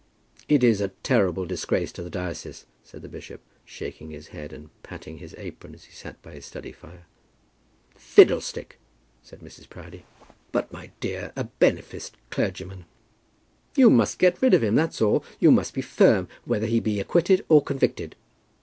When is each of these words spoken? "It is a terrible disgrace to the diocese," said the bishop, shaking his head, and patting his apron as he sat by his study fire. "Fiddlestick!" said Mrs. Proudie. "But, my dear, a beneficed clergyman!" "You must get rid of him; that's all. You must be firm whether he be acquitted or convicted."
"It 0.49 0.63
is 0.63 0.81
a 0.81 0.87
terrible 1.03 1.45
disgrace 1.45 1.91
to 1.91 2.01
the 2.01 2.09
diocese," 2.09 2.65
said 2.83 3.03
the 3.03 3.07
bishop, 3.07 3.39
shaking 3.63 4.09
his 4.09 4.29
head, 4.29 4.51
and 4.51 4.71
patting 4.81 5.19
his 5.19 5.35
apron 5.37 5.75
as 5.75 5.83
he 5.83 5.91
sat 5.93 6.19
by 6.23 6.31
his 6.31 6.43
study 6.43 6.71
fire. 6.71 7.05
"Fiddlestick!" 7.93 8.79
said 9.21 9.41
Mrs. 9.41 9.69
Proudie. 9.69 10.05
"But, 10.51 10.73
my 10.73 10.89
dear, 11.01 11.31
a 11.35 11.43
beneficed 11.43 12.17
clergyman!" 12.31 12.85
"You 13.75 13.91
must 13.91 14.17
get 14.17 14.41
rid 14.41 14.55
of 14.55 14.63
him; 14.63 14.73
that's 14.73 15.03
all. 15.03 15.23
You 15.39 15.51
must 15.51 15.75
be 15.75 15.83
firm 15.83 16.27
whether 16.45 16.65
he 16.65 16.79
be 16.79 16.99
acquitted 16.99 17.45
or 17.47 17.61
convicted." 17.61 18.15